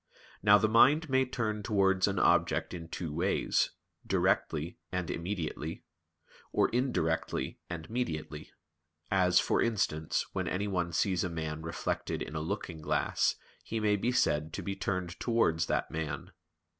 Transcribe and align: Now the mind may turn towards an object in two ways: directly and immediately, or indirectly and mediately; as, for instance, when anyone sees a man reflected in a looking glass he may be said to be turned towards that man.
Now 0.41 0.57
the 0.57 0.67
mind 0.67 1.11
may 1.11 1.25
turn 1.25 1.61
towards 1.61 2.07
an 2.07 2.17
object 2.17 2.73
in 2.73 2.87
two 2.87 3.13
ways: 3.13 3.69
directly 4.03 4.79
and 4.91 5.11
immediately, 5.11 5.83
or 6.51 6.69
indirectly 6.69 7.59
and 7.69 7.87
mediately; 7.87 8.49
as, 9.11 9.39
for 9.39 9.61
instance, 9.61 10.25
when 10.33 10.47
anyone 10.47 10.91
sees 10.91 11.23
a 11.23 11.29
man 11.29 11.61
reflected 11.61 12.23
in 12.23 12.33
a 12.33 12.39
looking 12.41 12.81
glass 12.81 13.35
he 13.63 13.79
may 13.79 13.95
be 13.95 14.11
said 14.11 14.53
to 14.53 14.63
be 14.63 14.75
turned 14.75 15.19
towards 15.19 15.67
that 15.67 15.91
man. 15.91 16.31